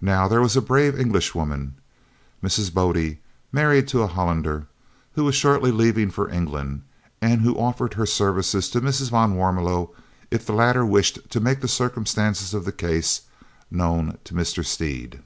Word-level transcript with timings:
Now, 0.00 0.26
there 0.26 0.40
was 0.40 0.56
a 0.56 0.60
brave 0.60 0.98
Englishwoman, 0.98 1.74
Mrs. 2.42 2.74
Bodde, 2.74 3.18
married 3.52 3.86
to 3.86 4.02
a 4.02 4.08
Hollander, 4.08 4.66
who 5.12 5.22
was 5.22 5.36
shortly 5.36 5.70
leaving 5.70 6.10
for 6.10 6.28
England, 6.28 6.82
who 7.22 7.54
offered 7.54 7.94
her 7.94 8.04
services 8.04 8.68
to 8.70 8.80
Mrs. 8.80 9.12
van 9.12 9.34
Warmelo 9.36 9.90
if 10.28 10.44
the 10.44 10.54
latter 10.54 10.84
wished 10.84 11.20
to 11.30 11.38
make 11.38 11.60
the 11.60 11.68
circumstances 11.68 12.52
of 12.52 12.64
the 12.64 12.72
case 12.72 13.20
known 13.70 14.18
to 14.24 14.34
Mr. 14.34 14.64
Stead. 14.66 15.22